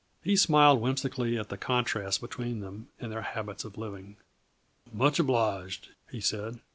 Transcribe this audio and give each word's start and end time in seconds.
He 0.23 0.35
smiled 0.35 0.81
whimsically 0.81 1.37
at 1.37 1.49
the 1.49 1.57
contrast 1.59 2.21
between 2.21 2.59
them 2.59 2.87
and 2.99 3.11
their 3.11 3.21
habits 3.21 3.63
of 3.63 3.77
living. 3.77 4.17
"Much 4.91 5.19
obliged," 5.19 5.89
he 6.09 6.19
said. 6.19 6.59